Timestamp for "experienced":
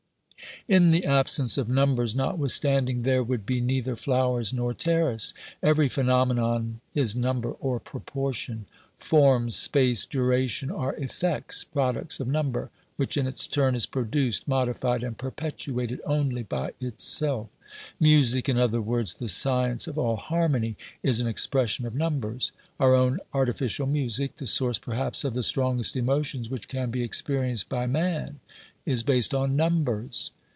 27.03-27.67